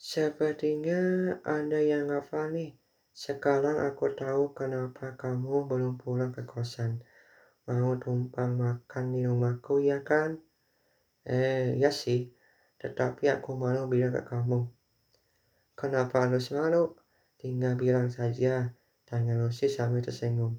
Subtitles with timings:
[0.00, 2.72] Sepertinya ada yang hafal nih.
[3.12, 7.04] Sekarang aku tahu kenapa kamu belum pulang ke kosan.
[7.68, 10.40] Mau tumpang makan di rumahku ya kan?
[11.28, 12.32] Eh, ya sih.
[12.80, 14.72] Tetapi aku malu bilang ke kamu.
[15.76, 16.96] Kenapa harus malu?
[17.36, 18.72] Tinggal bilang saja.
[19.04, 20.56] Tanya Lucy sambil tersenyum.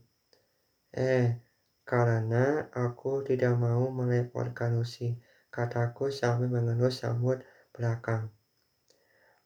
[0.94, 1.42] Eh,
[1.82, 5.18] karena aku tidak mau merepotkan Lucy,
[5.50, 7.42] kataku sambil mengelus sambut
[7.74, 8.30] belakang.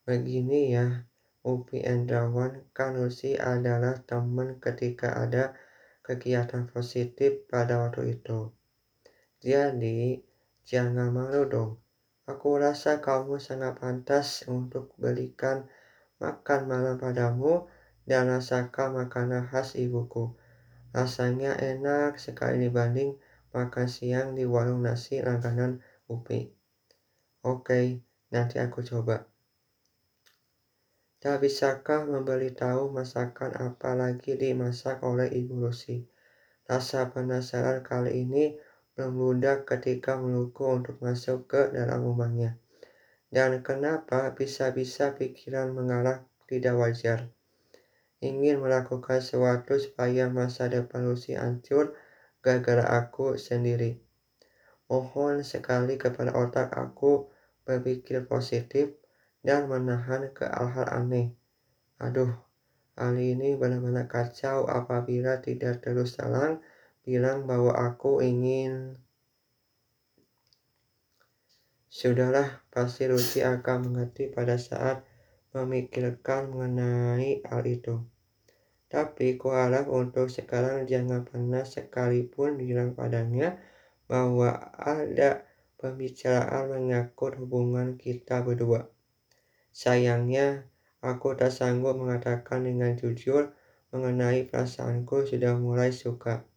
[0.06, 1.02] Begini ya,
[1.42, 5.58] Upi Endrawan kan Lucy adalah teman ketika ada
[6.06, 8.54] kegiatan positif pada waktu itu.
[9.42, 10.22] Jadi,
[10.62, 11.82] jangan malu dong.
[12.30, 15.66] Aku rasa kamu sangat pantas untuk belikan
[16.22, 17.66] makan malam padamu
[18.06, 20.38] dan rasakan makanan khas ibuku.
[20.94, 23.18] Rasanya enak sekali dibanding
[23.54, 26.46] makan siang di warung nasi langganan Upi.
[27.42, 29.35] Oke, nanti aku coba.
[31.24, 36.06] Tak bisakah memberitahu masakan apa lagi dimasak oleh Ibu Lucy?
[36.68, 38.58] Rasa penasaran kali ini
[39.00, 42.60] membludak ketika melukku untuk masuk ke dalam rumahnya.
[43.32, 47.20] Dan kenapa bisa-bisa pikiran mengarah tidak wajar?
[48.24, 51.94] Ingin melakukan sesuatu supaya masa depan Lucy hancur
[52.40, 54.00] gara-gara aku sendiri.
[54.88, 57.28] Mohon sekali kepada otak aku
[57.66, 59.05] berpikir positif
[59.46, 61.38] dan menahan ke hal-hal aneh.
[62.02, 62.34] Aduh,
[62.98, 66.66] kali ini benar-benar kacau apabila tidak terus terang
[67.06, 68.98] bilang bahwa aku ingin
[71.96, 75.00] Sudahlah, pasti Lucy akan mengerti pada saat
[75.56, 78.04] memikirkan mengenai hal itu.
[78.92, 83.56] Tapi kuharap untuk sekarang jangan pernah sekalipun bilang padanya
[84.12, 85.48] bahwa ada
[85.80, 88.95] pembicaraan menyangkut hubungan kita berdua.
[89.76, 90.72] Sayangnya,
[91.04, 93.52] aku tak sanggup mengatakan dengan jujur
[93.92, 96.48] mengenai perasaanku sudah mulai suka.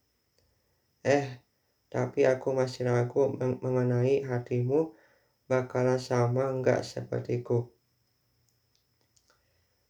[1.02, 1.42] Eh,
[1.90, 4.94] tapi aku masih ragu mengenai hatimu
[5.50, 7.66] bakalan sama enggak sepertiku.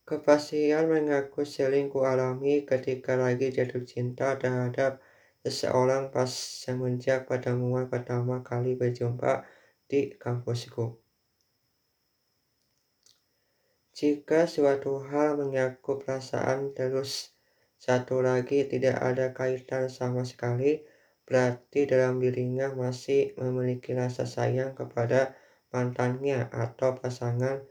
[0.09, 5.05] Kepastian mengaku sering alami ketika lagi jatuh cinta terhadap
[5.45, 9.45] seseorang pas semenjak pertemuan pertama kali berjumpa
[9.85, 11.08] di kampusku.
[13.99, 17.35] Jika suatu hal mengaku perasaan terus
[17.83, 20.87] satu lagi tidak ada kaitan sama sekali,
[21.27, 25.35] berarti dalam dirinya masih memiliki rasa sayang kepada
[25.75, 27.67] mantannya atau pasangan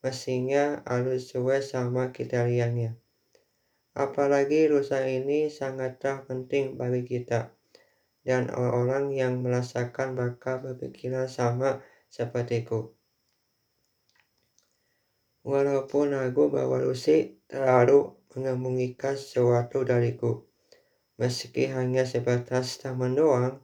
[0.00, 2.96] mestinya harus sesuai sama kriterianya.
[3.92, 7.52] Apalagi lusa ini sangatlah penting bagi kita
[8.24, 12.95] dan orang-orang yang merasakan bakal berpikiran sama sepertiku.
[15.46, 20.42] Walaupun ragu bahwa Lucy terlalu menyembunyikan sesuatu dariku.
[21.22, 23.62] Meski hanya sebatas taman doang,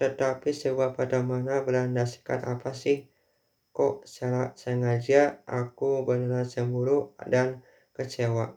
[0.00, 3.12] tetapi sebuah mana berlandaskan apa sih?
[3.76, 7.60] Kok salah sengaja aku benar cemburu dan
[7.92, 8.56] kecewa.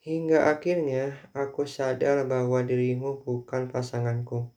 [0.00, 4.54] Hingga akhirnya aku sadar bahwa dirimu bukan pasanganku.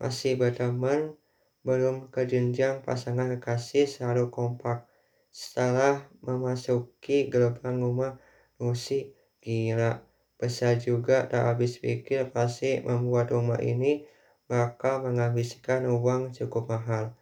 [0.00, 1.19] Masih berteman
[1.60, 4.88] belum ke jenjang pasangan kekasih selalu kompak.
[5.30, 8.18] Setelah memasuki gerbang rumah
[8.60, 10.04] Lucy, gila.
[10.40, 14.08] Besar juga tak habis pikir pasti membuat rumah ini
[14.48, 17.12] bakal menghabiskan uang cukup mahal.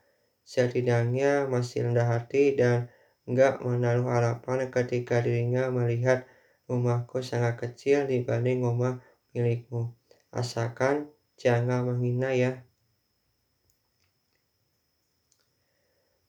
[0.47, 2.88] Setidaknya masih rendah hati dan
[3.28, 6.25] enggak menaruh harapan ketika dirinya melihat
[6.70, 9.03] rumahku sangat kecil dibanding rumah
[9.37, 9.93] milikmu.
[10.32, 12.65] Asalkan jangan menghina ya.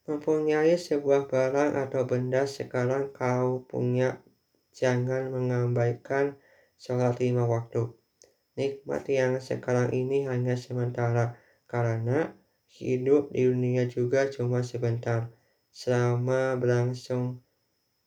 [0.10, 4.18] Mempunyai sebuah barang atau benda sekarang kau punya,
[4.74, 6.34] jangan mengabaikan
[6.82, 7.94] sholat lima waktu.
[8.58, 11.38] Nikmat yang sekarang ini hanya sementara,
[11.70, 12.34] karena
[12.74, 15.30] hidup di dunia juga cuma sebentar.
[15.70, 17.46] Selama berlangsung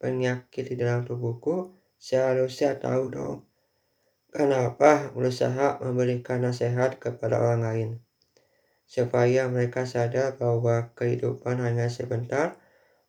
[0.02, 1.70] penyakit di dalam tubuhku,
[2.02, 3.46] seharusnya tahu dong
[4.32, 7.90] kenapa berusaha memberikan nasihat kepada orang lain
[8.92, 12.60] supaya mereka sadar bahwa kehidupan hanya sebentar,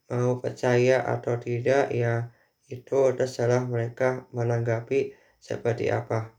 [0.08, 2.32] mau percaya atau tidak ya
[2.72, 5.12] itu terserah mereka menanggapi
[5.44, 6.32] seperti apa.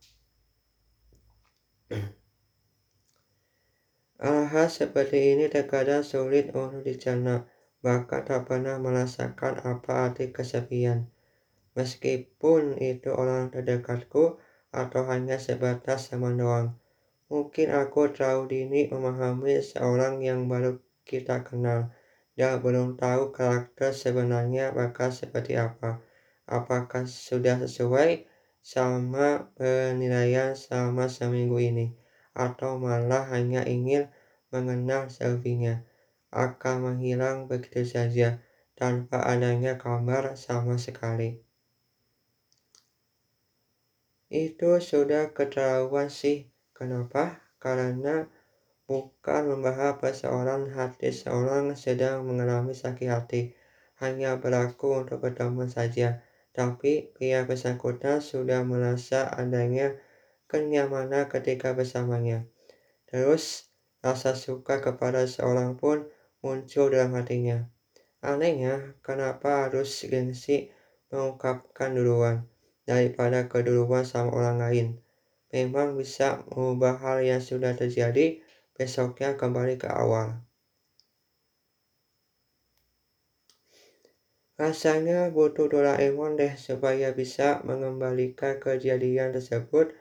[4.24, 7.44] Hal seperti ini terkadang sulit untuk dicerna,
[7.84, 11.12] bahkan tak pernah merasakan apa arti kesepian.
[11.76, 14.40] Meskipun itu orang terdekatku
[14.72, 16.80] atau hanya sebatas teman doang.
[17.32, 21.92] Mungkin aku terlalu dini memahami seorang yang baru kita kenal.
[22.34, 26.02] dan belum tahu karakter sebenarnya bakal seperti apa.
[26.50, 28.26] Apakah sudah sesuai
[28.58, 31.94] sama penilaian selama seminggu ini,
[32.34, 34.10] atau malah hanya ingin
[34.50, 35.86] mengenal selfie-nya,
[36.34, 38.42] akan menghilang begitu saja
[38.74, 41.38] tanpa adanya kabar sama sekali.
[44.26, 46.53] Itu sudah keterlaluan sih.
[46.74, 47.38] Kenapa?
[47.62, 48.26] Karena
[48.90, 53.42] bukan membahas persoalan hati seorang sedang mengalami sakit hati,
[54.02, 56.20] hanya berlaku untuk berteman saja.
[56.50, 59.94] Tapi pria bersangkutan sudah merasa adanya
[60.50, 62.46] kenyamanan ketika bersamanya.
[63.06, 63.70] Terus,
[64.02, 66.06] rasa suka kepada seorang pun
[66.42, 67.70] muncul dalam hatinya.
[68.22, 70.70] Anehnya, kenapa harus gengsi
[71.10, 72.46] mengungkapkan duluan,
[72.86, 75.03] daripada keduluan sama orang lain.
[75.54, 78.42] Memang bisa mengubah hal yang sudah terjadi
[78.74, 80.42] besoknya kembali ke awal.
[84.58, 89.94] Rasanya butuh Doraemon deh supaya bisa mengembalikan kejadian tersebut.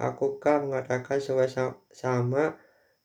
[0.00, 1.52] Akukah mengatakan sesuai
[1.92, 2.56] sama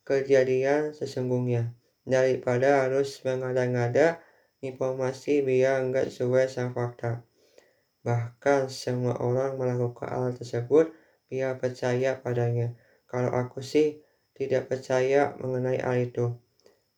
[0.07, 1.75] kejadian sesungguhnya
[2.07, 4.23] daripada harus mengada-ngada
[4.59, 7.23] informasi biar enggak sesuai sama fakta.
[8.03, 10.91] Bahkan semua orang melakukan hal tersebut
[11.29, 12.73] biar percaya padanya.
[13.05, 14.01] Kalau aku sih
[14.33, 16.25] tidak percaya mengenai hal itu.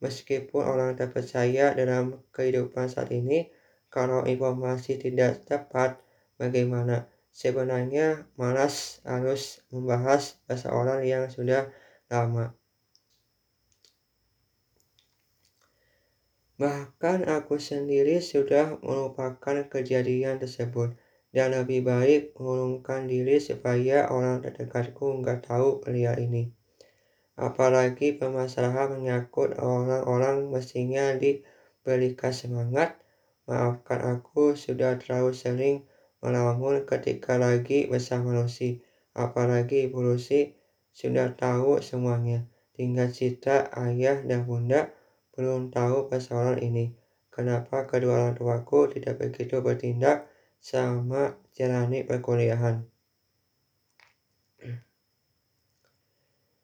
[0.02, 3.54] Meskipun orang terpercaya dalam kehidupan saat ini,
[3.92, 6.02] kalau informasi tidak tepat,
[6.42, 7.06] bagaimana?
[7.32, 11.70] Sebenarnya malas harus membahas seseorang yang sudah
[12.12, 12.52] lama.
[16.62, 20.94] Bahkan aku sendiri sudah melupakan kejadian tersebut
[21.32, 26.52] dan lebih baik mengurungkan diri supaya orang terdekatku nggak tahu pria ini.
[27.40, 33.00] Apalagi permasalahan menyangkut orang-orang mestinya diberikan semangat.
[33.48, 35.76] Maafkan aku sudah terlalu sering
[36.22, 38.84] melamun ketika lagi bersama Lucy.
[39.16, 40.54] Apalagi Lucy
[40.92, 42.46] sudah tahu semuanya.
[42.76, 44.92] Tinggal Citra, ayah, dan bunda
[45.36, 46.96] belum tahu persoalan ini.
[47.32, 50.28] Kenapa kedua orang tuaku tidak begitu bertindak
[50.62, 52.86] sama jalani perkuliahan.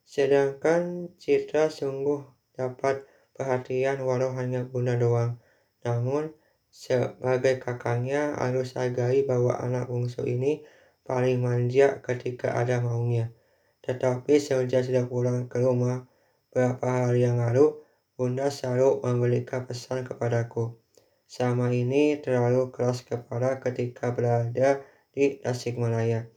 [0.08, 2.24] Sedangkan Citra sungguh
[2.56, 3.04] dapat
[3.36, 5.42] perhatian walau hanya bunda doang.
[5.84, 6.32] Namun,
[6.72, 10.64] sebagai kakaknya harus hargai bahwa anak bungsu ini
[11.04, 13.36] paling manja ketika ada maunya.
[13.84, 16.08] Tetapi sejak sudah pulang ke rumah
[16.50, 17.78] beberapa hari yang lalu,
[18.16, 20.87] bunda selalu memberikan pesan kepadaku.
[21.28, 24.80] Sama ini terlalu keras kepala ketika berada
[25.12, 26.32] di Tasikmalaya.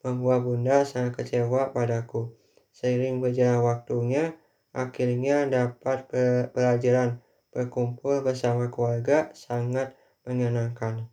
[0.00, 2.32] Membuat bunda sangat kecewa padaku.
[2.72, 4.32] Seiring berjalan waktunya,
[4.72, 6.08] akhirnya dapat
[6.56, 7.20] pelajaran
[7.52, 9.92] berkumpul bersama keluarga sangat
[10.24, 11.12] menyenangkan.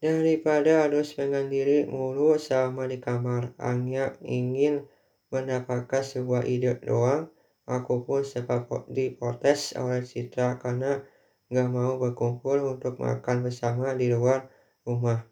[0.00, 1.16] Daripada harus
[1.48, 4.88] diri mulu sama di kamar, hanya ingin
[5.28, 7.28] mendapatkan sebuah ide doang,
[7.70, 11.06] Aku pun sempat diprotes oleh Citra karena
[11.46, 14.50] gak mau berkumpul untuk makan bersama di luar
[14.82, 15.22] rumah.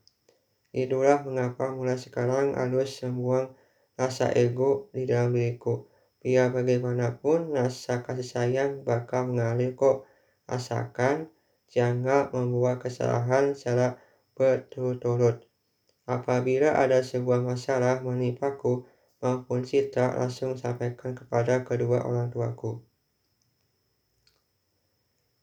[0.70, 3.58] Itulah mengapa mulai sekarang harus membuang
[3.98, 5.90] rasa ego di dalam diriku.
[6.22, 10.06] Biar bagaimanapun rasa kasih sayang bakal mengalir kok.
[10.46, 11.34] Asalkan
[11.66, 13.98] jangan membuat kesalahan secara
[14.38, 15.42] berturut-turut.
[16.08, 18.86] Apabila ada sebuah masalah menimpaku,
[19.18, 22.82] maupun Citra langsung sampaikan kepada kedua orang tuaku.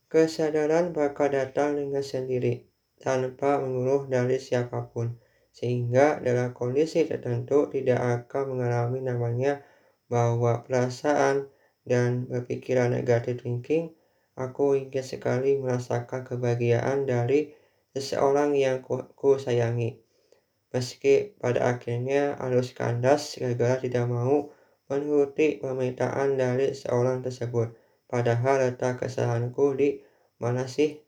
[0.08, 2.64] Kesadaran bakal datang dengan sendiri,
[2.96, 5.20] tanpa mengeluh dari siapa pun,
[5.52, 9.60] sehingga dalam kondisi tertentu tidak akan mengalami namanya
[10.08, 11.52] bahwa perasaan
[11.84, 13.92] dan berpikiran negatif thinking,
[14.40, 17.52] aku ingin sekali merasakan kebahagiaan dari
[17.92, 20.05] seseorang yang ku, ku sayangi
[20.76, 24.52] meski pada akhirnya harus kandas gara-gara tidak mau
[24.92, 27.72] menuruti permintaan dari seorang tersebut.
[28.12, 30.04] Padahal letak kesalahanku di
[30.36, 31.00] mana sih?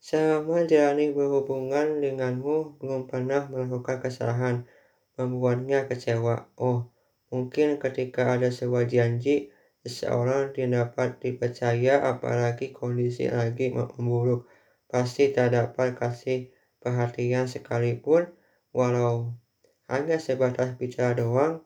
[0.00, 4.66] Selama jalani berhubungan denganmu belum pernah melakukan kesalahan,
[5.14, 6.50] membuatnya kecewa.
[6.58, 6.90] Oh,
[7.30, 9.54] mungkin ketika ada sebuah janji,
[9.86, 14.50] seseorang tidak dapat dipercaya apalagi kondisi lagi memburuk,
[14.90, 16.50] pasti tak dapat kasih
[16.82, 18.28] perhatian sekalipun
[18.74, 19.38] walau
[19.86, 21.62] hanya sebatas bicara doang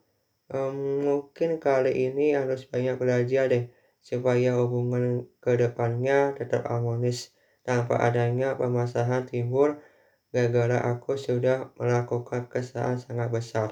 [0.52, 3.66] um, mungkin kali ini harus banyak belajar deh
[4.04, 7.34] supaya hubungan ke depannya tetap harmonis
[7.66, 9.80] tanpa adanya permasalahan timbul
[10.30, 13.70] gara-gara aku sudah melakukan kesalahan sangat besar.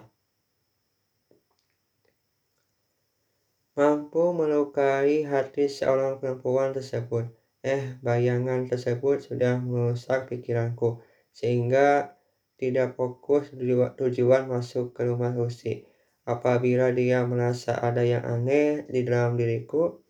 [3.75, 7.27] mampu melukai hati seorang perempuan tersebut.
[7.67, 11.03] Eh, bayangan tersebut sudah merusak pikiranku,
[11.35, 12.15] sehingga
[12.55, 13.51] tidak fokus
[13.99, 15.85] tujuan masuk ke rumah Lucy.
[16.25, 20.01] Apabila dia merasa ada yang aneh di dalam diriku,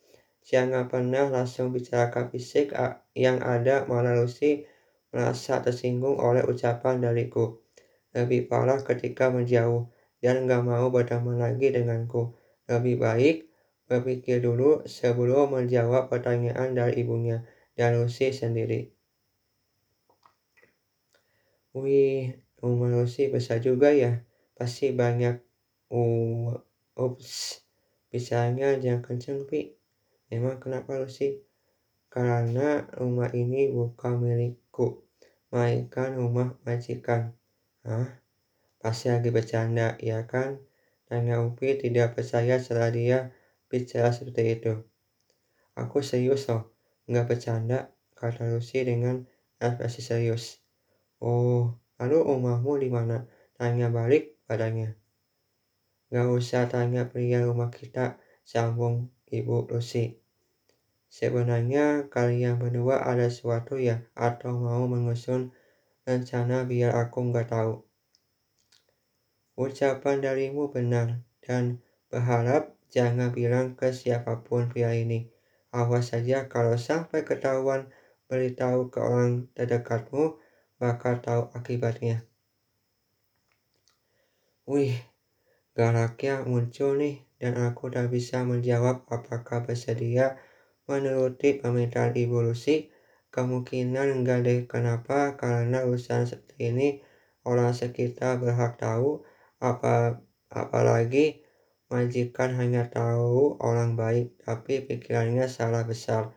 [0.44, 2.70] jangan pernah langsung bicarakan fisik
[3.16, 4.68] yang ada malah Lucy
[5.10, 7.58] merasa tersinggung oleh ucapan dariku.
[8.14, 9.90] Lebih parah ketika menjauh
[10.22, 12.36] dan gak mau berteman lagi denganku.
[12.70, 13.36] Lebih baik
[13.90, 17.42] berpikir dulu sebelum menjawab pertanyaan dari ibunya
[17.74, 18.94] dan Lucy sendiri.
[21.74, 24.22] Wih, rumah Lucy besar juga ya.
[24.54, 25.42] Pasti banyak
[25.90, 26.54] uh,
[26.94, 27.66] ups.
[28.14, 29.74] Bicaranya jangan kenceng, Pi.
[30.30, 31.42] Emang kenapa Lucy?
[32.06, 35.02] Karena rumah ini bukan milikku,
[35.50, 37.34] melainkan rumah majikan.
[37.82, 38.22] Hah?
[38.78, 40.62] Pasti lagi bercanda, ya kan?
[41.10, 43.18] Tanya Upi tidak percaya setelah dia
[43.66, 44.78] bicara seperti itu.
[45.74, 46.70] Aku serius loh,
[47.10, 49.26] nggak bercanda, kata Lucy dengan
[49.58, 50.63] ekspresi serius.
[51.20, 53.26] Oh, lalu rumahmu di mana?
[53.54, 54.96] Tanya balik padanya.
[56.14, 60.18] Gak usah tanya pria rumah kita, sambung Ibu Lucy.
[61.10, 65.54] Sebenarnya kalian berdua ada sesuatu ya, atau mau mengusun
[66.02, 67.86] rencana biar aku nggak tahu.
[69.54, 71.78] Ucapan darimu benar, dan
[72.10, 75.30] berharap jangan bilang ke siapa pun pria ini.
[75.70, 77.90] Awas saja kalau sampai ketahuan
[78.26, 80.38] beritahu ke orang terdekatmu,
[80.80, 82.26] bakal tahu akibatnya.
[84.64, 84.96] Wih,
[85.76, 90.40] galaknya muncul nih, dan aku tak bisa menjawab apakah bersedia
[90.88, 92.88] menuruti permintaan Ibu Lucy.
[93.28, 95.34] Kemungkinan enggak deh, kenapa?
[95.34, 96.88] Karena urusan seperti ini
[97.44, 99.26] orang sekitar berhak tahu
[99.60, 101.44] apa apalagi
[101.92, 106.32] majikan hanya tahu orang baik tapi pikirannya salah besar.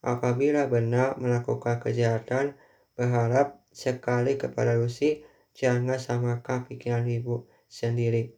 [0.00, 2.54] Apabila benar melakukan kejahatan,
[2.94, 5.20] berharap sekali kepada Lucy,
[5.52, 8.32] jangan samakan pikiran ibu sendiri.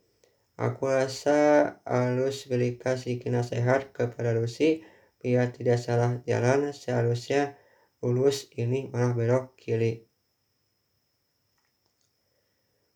[0.59, 1.39] Aku rasa
[1.87, 4.83] harus berikan sedikit nasihat kepada Lucy,
[5.23, 7.55] biar tidak salah jalan seharusnya
[8.03, 10.03] lulus ini malah belok kiri.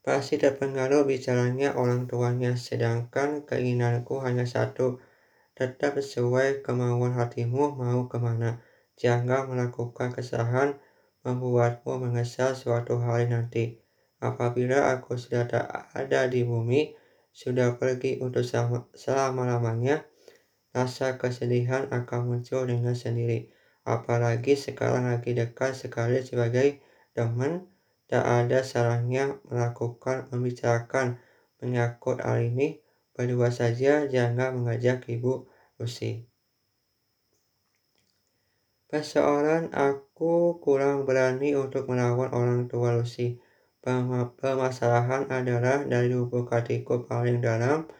[0.02, 4.98] Pasti terpengaruh bicaranya orang tuanya, sedangkan keinginanku hanya satu,
[5.54, 8.58] tetap sesuai kemauan hatimu mau ke mana.
[8.98, 10.82] Jangan melakukan kesalahan
[11.22, 13.78] membuatmu menyesal suatu hari nanti.
[14.22, 16.94] Apabila aku sudah tak ada di bumi,
[17.34, 18.46] sudah pergi untuk
[18.94, 20.06] selama-lamanya,
[20.70, 23.50] rasa kesedihan akan muncul dengan sendiri.
[23.82, 26.78] Apalagi sekarang lagi dekat sekali sebagai
[27.16, 27.72] teman
[28.12, 31.16] Tak ada salahnya melakukan membicarakan
[31.64, 32.84] menyangkut hal ini
[33.16, 35.48] berdua saja jangan mengajak Ibu
[35.80, 36.28] Lucy.
[38.92, 40.11] Persoalan aku
[40.62, 43.42] kurang berani untuk melawan orang tua Lucy.
[43.82, 47.90] Permasalahan adalah dari lubuk hatiku paling dalam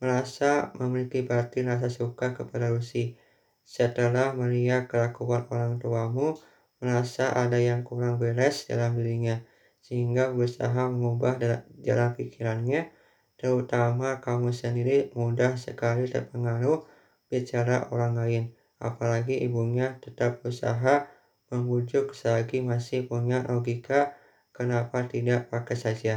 [0.00, 3.16] merasa memiliki batin rasa suka kepada Lucy.
[3.64, 6.36] Setelah melihat kelakuan orang tuamu,
[6.80, 9.40] merasa ada yang kurang beres dalam dirinya
[9.80, 11.40] sehingga berusaha mengubah
[11.80, 12.92] jalan pikirannya,
[13.40, 16.84] terutama kamu sendiri mudah sekali terpengaruh
[17.32, 18.44] bicara orang lain,
[18.76, 21.08] apalagi ibunya tetap berusaha
[21.50, 24.14] membujuk selagi masih punya logika,
[24.54, 26.16] kenapa tidak pakai saja.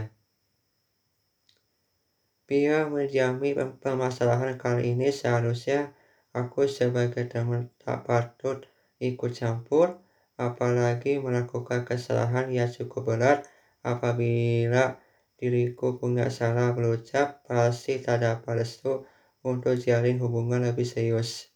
[2.47, 5.91] Biar menjamin permasalahan kali ini seharusnya
[6.37, 8.63] aku sebagai teman tak patut
[9.01, 9.99] ikut campur,
[10.37, 13.43] apalagi melakukan kesalahan yang cukup berat
[13.83, 14.95] Apabila
[15.35, 19.03] diriku punya salah berucap, pasti tak dapat restu
[19.43, 21.51] untuk jalin hubungan lebih serius.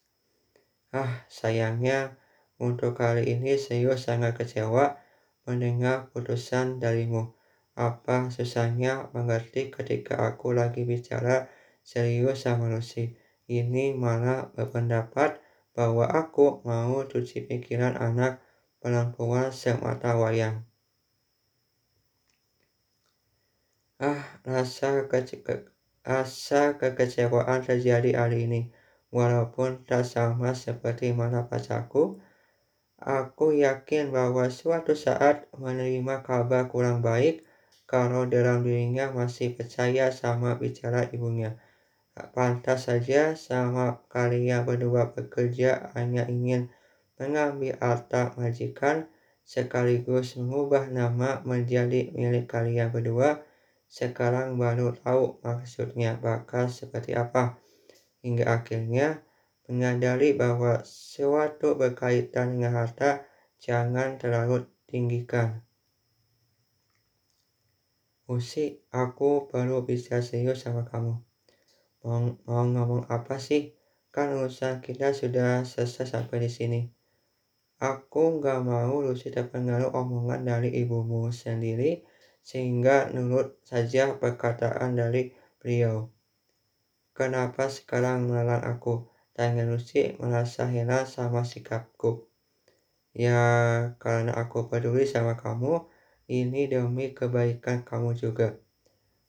[0.92, 2.20] Ah, sayangnya
[2.58, 4.98] untuk kali ini serius sangat kecewa
[5.46, 7.38] mendengar putusan darimu.
[7.78, 11.46] Apa susahnya mengerti ketika aku lagi bicara
[11.86, 13.14] serius sama Lucy.
[13.48, 15.40] Ini malah berpendapat
[15.78, 18.42] bahwa aku mau cuci pikiran anak
[18.82, 20.66] perempuan semata wayang.
[23.98, 25.42] Ah, rasa, kece
[26.06, 28.62] rasa kekecewaan terjadi hari ini.
[29.10, 32.20] Walaupun tak sama seperti mana pacarku,
[33.02, 37.46] aku yakin bahwa suatu saat menerima kabar kurang baik
[37.88, 41.56] kalau dalam dirinya masih percaya sama bicara ibunya.
[42.34, 46.68] Pantas saja sama kalian berdua bekerja hanya ingin
[47.22, 49.06] mengambil harta majikan
[49.46, 53.46] sekaligus mengubah nama menjadi milik kalian berdua
[53.88, 57.56] sekarang baru tahu maksudnya bakal seperti apa.
[58.26, 59.24] hingga akhirnya
[59.68, 63.28] menyadari bahwa sesuatu berkaitan dengan harta
[63.60, 65.62] jangan terlalu tinggikan.
[68.28, 71.16] Usi, aku baru bisa serius sama kamu.
[72.04, 73.76] Mau, mau ngomong apa sih?
[74.12, 76.82] Kan urusan kita sudah selesai sampai di sini.
[77.78, 82.02] Aku nggak mau Lucy terpengaruh omongan dari ibumu sendiri
[82.42, 86.10] sehingga nurut saja perkataan dari beliau.
[87.14, 89.17] Kenapa sekarang melarang aku?
[89.38, 92.26] Tanya Lucy merasa heran sama sikapku.
[93.14, 93.38] Ya,
[94.02, 95.86] karena aku peduli sama kamu,
[96.26, 98.58] ini demi kebaikan kamu juga.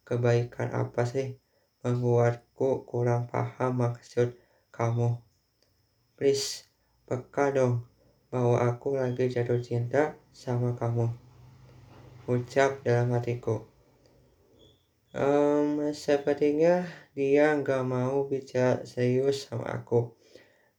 [0.08, 1.36] Kebaikan apa sih?
[1.84, 4.32] Membuatku kurang paham maksud
[4.72, 5.20] kamu.
[6.16, 6.64] Please,
[7.04, 7.84] peka dong
[8.32, 11.12] bahwa aku lagi jatuh cinta sama kamu.
[12.24, 13.77] Ucap dalam hatiku.
[15.16, 16.84] Um, sepertinya
[17.16, 20.12] dia nggak mau bicara serius sama aku.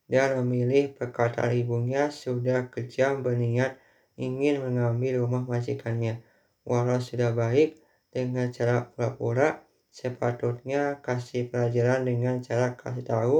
[0.05, 3.81] Dia memilih perkataan ibunya sudah kejam berniat
[4.21, 6.21] ingin mengambil rumah majikannya.
[6.61, 7.81] Walau sudah baik
[8.13, 13.39] dengan cara pura-pura, sepatutnya kasih pelajaran dengan cara kasih tahu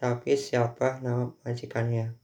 [0.00, 2.21] tapi siapa nama majikannya.